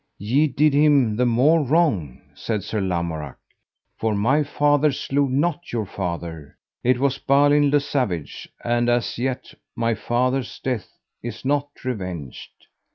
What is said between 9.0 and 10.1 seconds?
yet my